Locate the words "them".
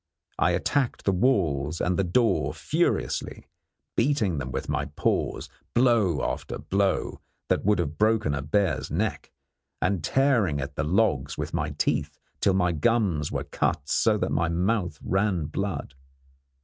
4.39-4.51